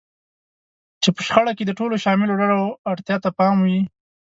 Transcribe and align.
چې 1.01 1.09
په 1.15 1.21
شخړه 1.27 1.51
کې 1.57 1.63
د 1.67 1.71
ټولو 1.79 1.95
شاملو 2.03 2.39
ډلو 2.41 2.61
اړتیا 2.91 3.17
ته 3.23 3.29
پام 3.37 3.55
شوی 3.61 3.69
وي. 3.81 3.81